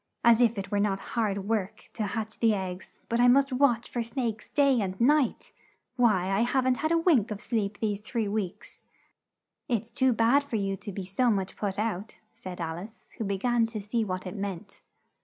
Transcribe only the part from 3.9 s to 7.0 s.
snakes night and day! Why I haven't had a